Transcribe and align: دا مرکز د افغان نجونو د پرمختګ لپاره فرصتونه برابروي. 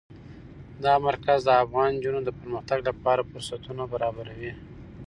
دا 0.83 0.93
مرکز 1.07 1.39
د 1.45 1.49
افغان 1.63 1.89
نجونو 1.97 2.19
د 2.23 2.29
پرمختګ 2.39 2.79
لپاره 2.89 3.27
فرصتونه 3.31 3.83
برابروي. 3.93 4.53